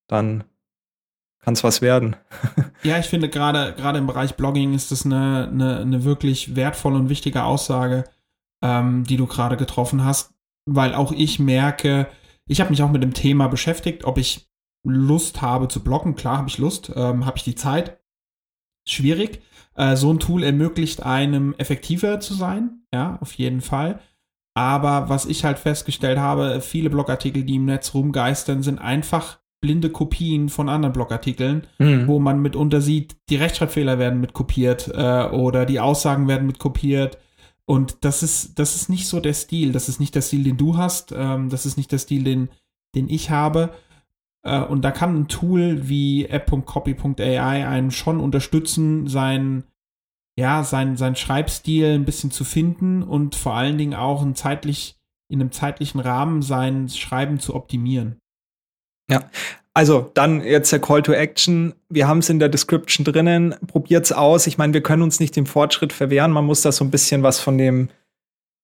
dann 0.07 0.45
kann 1.41 1.53
es 1.53 1.61
was 1.65 1.81
werden. 1.81 2.15
ja, 2.83 2.97
ich 2.97 3.07
finde 3.07 3.27
gerade 3.27 3.73
gerade 3.73 3.99
im 3.99 4.07
Bereich 4.07 4.35
Blogging 4.35 4.73
ist 4.73 4.93
das 4.93 5.05
eine, 5.05 5.49
eine, 5.51 5.79
eine 5.79 6.05
wirklich 6.05 6.55
wertvolle 6.55 6.95
und 6.95 7.09
wichtige 7.09 7.43
Aussage, 7.43 8.05
ähm, 8.63 9.03
die 9.03 9.17
du 9.17 9.27
gerade 9.27 9.57
getroffen 9.57 10.05
hast, 10.05 10.31
weil 10.65 10.95
auch 10.95 11.11
ich 11.11 11.39
merke, 11.39 12.07
ich 12.49 12.59
habe 12.59 12.71
mich 12.71 12.81
auch 12.81 12.91
mit 12.91 13.03
dem 13.03 13.13
Thema 13.13 13.47
beschäftigt, 13.47 14.03
ob 14.03 14.17
ich 14.17 14.49
Lust 14.83 15.41
habe 15.41 15.67
zu 15.67 15.83
bloggen. 15.83 16.15
Klar 16.15 16.37
habe 16.37 16.49
ich 16.49 16.57
Lust, 16.57 16.91
ähm, 16.95 17.25
habe 17.25 17.37
ich 17.37 17.43
die 17.43 17.55
Zeit. 17.55 17.99
Schwierig. 18.87 19.41
Äh, 19.75 19.95
so 19.95 20.11
ein 20.11 20.19
Tool 20.19 20.43
ermöglicht 20.43 21.03
einem 21.03 21.53
effektiver 21.57 22.19
zu 22.19 22.33
sein, 22.33 22.81
ja, 22.91 23.17
auf 23.21 23.33
jeden 23.33 23.61
Fall. 23.61 23.99
Aber 24.55 25.09
was 25.09 25.27
ich 25.27 25.45
halt 25.45 25.59
festgestellt 25.59 26.17
habe, 26.17 26.59
viele 26.59 26.89
Blogartikel, 26.89 27.43
die 27.43 27.55
im 27.55 27.65
Netz 27.65 27.93
rumgeistern, 27.93 28.63
sind 28.63 28.79
einfach 28.79 29.39
blinde 29.61 29.91
Kopien 29.91 30.49
von 30.49 30.69
anderen 30.69 30.93
Blogartikeln, 30.93 31.67
mhm. 31.77 32.07
wo 32.07 32.19
man 32.19 32.41
mitunter 32.41 32.81
sieht, 32.81 33.17
die 33.29 33.35
Rechtschreibfehler 33.35 33.99
werden 33.99 34.21
mit 34.21 34.33
kopiert 34.33 34.87
äh, 34.87 35.25
oder 35.25 35.65
die 35.65 35.79
Aussagen 35.79 36.27
werden 36.27 36.47
mit 36.47 36.57
kopiert 36.57 37.19
und 37.69 38.03
das 38.03 38.23
ist, 38.23 38.57
das 38.57 38.75
ist 38.75 38.89
nicht 38.89 39.07
so 39.07 39.19
der 39.19 39.35
Stil. 39.35 39.73
Das 39.73 39.89
ist 39.89 39.99
nicht 39.99 40.15
der 40.15 40.23
Stil, 40.23 40.43
den 40.43 40.57
du 40.57 40.75
hast. 40.75 41.13
Ähm, 41.15 41.49
das 41.49 41.67
ist 41.67 41.77
nicht 41.77 41.91
der 41.91 41.99
Stil, 41.99 42.23
den, 42.23 42.49
den 42.95 43.07
ich 43.07 43.29
habe. 43.29 43.75
Äh, 44.41 44.63
und 44.63 44.81
da 44.81 44.89
kann 44.89 45.15
ein 45.15 45.27
Tool 45.27 45.87
wie 45.87 46.25
app.copy.ai 46.25 47.67
einen 47.67 47.91
schon 47.91 48.21
unterstützen, 48.21 49.05
sein, 49.05 49.65
ja, 50.35 50.63
sein, 50.63 50.97
sein 50.97 51.15
Schreibstil 51.15 51.93
ein 51.93 52.05
bisschen 52.05 52.31
zu 52.31 52.43
finden 52.43 53.03
und 53.03 53.35
vor 53.35 53.53
allen 53.53 53.77
Dingen 53.77 53.93
auch 53.93 54.23
ein 54.23 54.33
zeitlich, 54.33 54.97
in 55.27 55.39
einem 55.39 55.51
zeitlichen 55.51 55.99
Rahmen 55.99 56.41
sein 56.41 56.89
Schreiben 56.89 57.39
zu 57.39 57.53
optimieren. 57.53 58.19
Ja, 59.11 59.29
also 59.79 60.11
dann 60.13 60.43
jetzt 60.43 60.73
der 60.73 60.79
Call 60.79 61.01
to 61.03 61.13
Action. 61.13 61.73
Wir 61.87 62.05
haben 62.05 62.17
es 62.17 62.27
in 62.27 62.37
der 62.37 62.49
Description 62.49 63.05
drinnen. 63.05 63.55
Probiert's 63.65 64.11
aus. 64.11 64.45
Ich 64.45 64.57
meine, 64.57 64.73
wir 64.73 64.83
können 64.83 65.03
uns 65.03 65.21
nicht 65.21 65.37
dem 65.37 65.45
Fortschritt 65.45 65.93
verwehren. 65.93 66.31
Man 66.33 66.43
muss 66.43 66.63
da 66.63 66.73
so 66.73 66.83
ein 66.83 66.91
bisschen 66.91 67.23
was 67.23 67.39
von 67.39 67.57
dem 67.57 67.87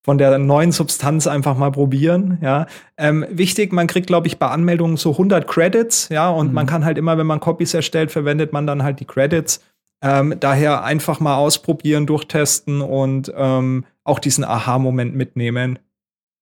von 0.03 0.17
der 0.17 0.38
neuen 0.38 0.74
Substanz 0.74 1.25
einfach 1.25 1.55
mal 1.55 1.72
probieren. 1.72 2.38
Ja, 2.41 2.67
ähm, 2.98 3.25
wichtig. 3.29 3.72
Man 3.72 3.88
kriegt, 3.88 4.07
glaube 4.07 4.27
ich, 4.27 4.39
bei 4.39 4.50
Anmeldungen 4.50 4.98
so 4.98 5.12
100 5.12 5.48
Credits. 5.48 6.10
Ja, 6.10 6.29
und 6.29 6.50
mhm. 6.50 6.53
man 6.53 6.65
kann 6.65 6.84
halt 6.84 6.98
immer, 6.98 7.17
wenn 7.17 7.25
man 7.25 7.39
Copies 7.39 7.74
erstellt, 7.74 8.12
verwendet 8.12 8.51
man 8.51 8.67
dann 8.67 8.84
halt 8.84 9.00
die 9.00 9.05
Credits. 9.05 9.62
Ähm, 10.03 10.36
daher 10.41 10.84
einfach 10.84 11.22
mal 11.22 11.38
ausprobieren, 11.38 12.07
durchtesten 12.07 12.81
und 12.81 13.31
ähm, 13.38 13.86
auch 14.03 14.19
diesen 14.19 14.43
Aha-Moment 14.43 15.15
mitnehmen 15.15 15.79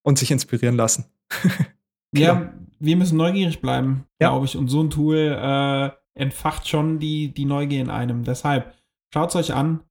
und 0.02 0.18
sich 0.18 0.32
inspirieren 0.32 0.76
lassen. 0.76 1.06
ja, 2.12 2.52
wir 2.84 2.98
müssen 2.98 3.18
neugierig 3.18 3.62
bleiben, 3.62 4.06
ja. 4.20 4.30
glaube 4.30 4.46
ich. 4.46 4.58
Und 4.58 4.68
so 4.68 4.84
ein 4.84 4.90
Tool 4.90 5.18
äh, 5.18 5.90
entfacht 6.16 6.68
schon 6.68 7.00
die, 7.00 7.34
die 7.34 7.46
Neugier 7.46 7.82
in 7.82 7.90
einem. 7.90 8.24
Deshalb 8.24 8.74
schaut 9.14 9.30
es 9.30 9.36
euch 9.38 9.54
an, 9.54 9.84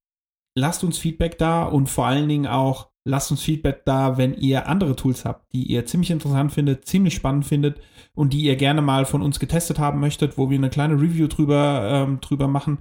lasst 0.54 0.84
uns 0.84 0.98
Feedback 0.98 1.38
da 1.38 1.64
und 1.64 1.88
vor 1.88 2.06
allen 2.06 2.28
Dingen 2.28 2.46
auch 2.46 2.90
lasst 3.04 3.30
uns 3.30 3.42
Feedback 3.42 3.84
da, 3.86 4.18
wenn 4.18 4.34
ihr 4.34 4.68
andere 4.68 4.94
Tools 4.94 5.24
habt, 5.24 5.52
die 5.54 5.64
ihr 5.64 5.86
ziemlich 5.86 6.10
interessant 6.10 6.52
findet, 6.52 6.84
ziemlich 6.86 7.14
spannend 7.14 7.46
findet 7.46 7.80
und 8.14 8.34
die 8.34 8.42
ihr 8.42 8.56
gerne 8.56 8.82
mal 8.82 9.06
von 9.06 9.22
uns 9.22 9.40
getestet 9.40 9.78
haben 9.78 9.98
möchtet, 9.98 10.36
wo 10.36 10.50
wir 10.50 10.58
eine 10.58 10.70
kleine 10.70 10.94
Review 10.94 11.28
drüber, 11.28 11.88
ähm, 11.90 12.20
drüber 12.20 12.46
machen. 12.46 12.78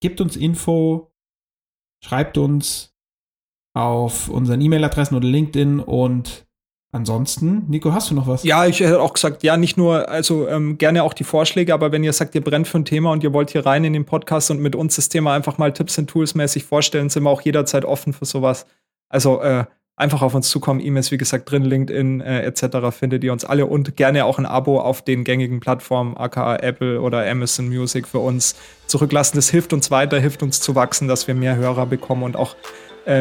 Gebt 0.00 0.20
uns 0.20 0.36
Info, 0.36 1.12
schreibt 2.04 2.38
uns 2.38 2.96
auf 3.72 4.28
unseren 4.28 4.60
E-Mail-Adressen 4.60 5.14
oder 5.14 5.28
LinkedIn 5.28 5.78
und 5.78 6.47
Ansonsten, 6.90 7.64
Nico, 7.68 7.92
hast 7.92 8.10
du 8.10 8.14
noch 8.14 8.26
was? 8.26 8.44
Ja, 8.44 8.64
ich 8.66 8.80
hätte 8.80 9.00
auch 9.00 9.12
gesagt, 9.12 9.42
ja, 9.42 9.58
nicht 9.58 9.76
nur, 9.76 10.08
also 10.08 10.48
ähm, 10.48 10.78
gerne 10.78 11.02
auch 11.02 11.12
die 11.12 11.24
Vorschläge, 11.24 11.74
aber 11.74 11.92
wenn 11.92 12.02
ihr 12.02 12.14
sagt, 12.14 12.34
ihr 12.34 12.40
brennt 12.40 12.66
für 12.66 12.78
ein 12.78 12.86
Thema 12.86 13.12
und 13.12 13.22
ihr 13.22 13.34
wollt 13.34 13.50
hier 13.50 13.66
rein 13.66 13.84
in 13.84 13.92
den 13.92 14.06
Podcast 14.06 14.50
und 14.50 14.60
mit 14.60 14.74
uns 14.74 14.96
das 14.96 15.10
Thema 15.10 15.34
einfach 15.34 15.58
mal 15.58 15.72
Tipps 15.72 15.98
und 15.98 16.08
Tools 16.08 16.34
mäßig 16.34 16.64
vorstellen, 16.64 17.10
sind 17.10 17.24
wir 17.24 17.30
auch 17.30 17.42
jederzeit 17.42 17.84
offen 17.84 18.14
für 18.14 18.24
sowas. 18.24 18.64
Also 19.10 19.42
äh, 19.42 19.66
einfach 19.98 20.22
auf 20.22 20.34
uns 20.34 20.48
zukommen. 20.48 20.80
E-Mails, 20.80 21.10
wie 21.10 21.18
gesagt, 21.18 21.50
drin, 21.50 21.64
LinkedIn 21.64 22.20
äh, 22.20 22.42
etc. 22.42 22.90
findet 22.90 23.24
ihr 23.24 23.32
uns 23.32 23.44
alle 23.44 23.66
und 23.66 23.96
gerne 23.96 24.24
auch 24.24 24.38
ein 24.38 24.46
Abo 24.46 24.80
auf 24.80 25.02
den 25.02 25.24
gängigen 25.24 25.60
Plattformen, 25.60 26.16
aka 26.16 26.56
Apple 26.56 27.00
oder 27.00 27.28
Amazon 27.28 27.68
Music 27.68 28.06
für 28.06 28.20
uns 28.20 28.54
zurücklassen. 28.86 29.36
Das 29.36 29.50
hilft 29.50 29.72
uns 29.72 29.90
weiter, 29.90 30.18
hilft 30.18 30.42
uns 30.42 30.60
zu 30.60 30.74
wachsen, 30.74 31.08
dass 31.08 31.26
wir 31.26 31.34
mehr 31.34 31.56
Hörer 31.56 31.86
bekommen 31.86 32.22
und 32.22 32.36
auch 32.36 32.56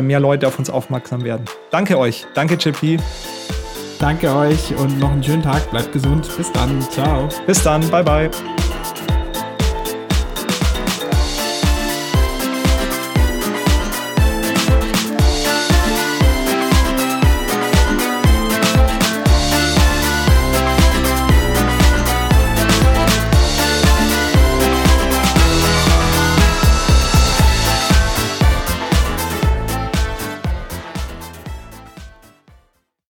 mehr 0.02 0.20
Leute 0.20 0.48
auf 0.48 0.60
uns 0.60 0.70
aufmerksam 0.70 1.24
werden. 1.24 1.46
Danke 1.72 1.98
euch. 1.98 2.26
Danke, 2.34 2.56
JP. 2.56 2.98
Danke 4.00 4.36
euch 4.36 4.76
und 4.76 5.00
noch 5.00 5.12
einen 5.12 5.24
schönen 5.24 5.44
Tag. 5.44 5.70
Bleibt 5.72 5.92
gesund. 5.92 6.30
Bis 6.38 6.52
dann. 6.52 6.82
Ciao. 6.82 7.28
Bis 7.46 7.64
dann. 7.64 7.88
Bye, 7.90 8.04
bye. 8.04 8.30